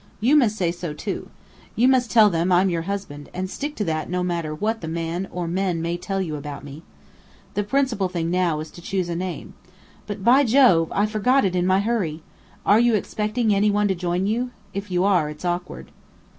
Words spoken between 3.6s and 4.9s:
to that no matter what the